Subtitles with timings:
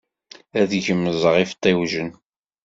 [0.59, 2.09] Ad gemẓeɣ ifṭiwjen.